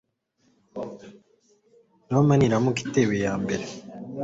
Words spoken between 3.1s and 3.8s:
iyambere